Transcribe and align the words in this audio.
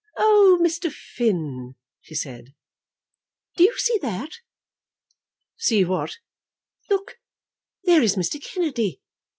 "Oh, 0.17 0.57
Mr. 0.63 0.91
Finn!" 0.91 1.75
she 2.01 2.15
said, 2.15 2.55
"do 3.55 3.63
you 3.63 3.77
see 3.77 3.99
that?" 3.99 4.39
"See 5.57 5.85
what?" 5.85 6.17
"Look; 6.89 7.19
There 7.83 8.01
is 8.01 8.15
Mr. 8.15 8.43
Kennedy. 8.43 8.99